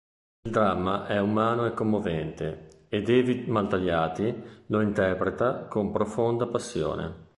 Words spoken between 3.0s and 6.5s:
Evi Maltagliati lo interpreta con profonda